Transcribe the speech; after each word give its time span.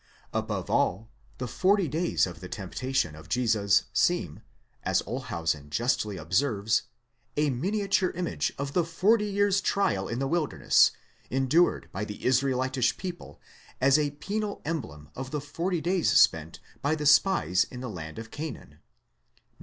Above 0.33 0.67
all, 0.67 1.11
the 1.37 1.47
forty 1.47 1.87
days 1.87 2.25
of 2.25 2.39
the 2.39 2.49
temptation 2.49 3.15
of 3.15 3.29
Jesus 3.29 3.83
seem, 3.93 4.41
as 4.81 5.03
Olshausen 5.05 5.69
justly 5.69 6.17
observes, 6.17 6.87
a 7.37 7.51
miniature 7.51 8.09
image 8.15 8.51
of 8.57 8.73
the 8.73 8.83
forty 8.83 9.25
years' 9.27 9.61
trial 9.61 10.07
in 10.07 10.17
the 10.17 10.27
wilderness, 10.27 10.89
endured 11.29 11.87
by 11.91 12.03
the 12.03 12.25
Israelitish 12.25 12.97
people 12.97 13.39
as 13.79 13.99
a 13.99 14.09
penal 14.09 14.59
emblem 14.65 15.09
of 15.13 15.29
the 15.29 15.39
forty 15.39 15.81
days 15.81 16.09
spent 16.11 16.59
by 16.81 16.95
the 16.95 17.05
spies 17.05 17.65
in 17.69 17.79
the 17.79 17.87
land 17.87 18.17
of 18.17 18.31
Canaan 18.31 18.69
(Num. 18.69 18.79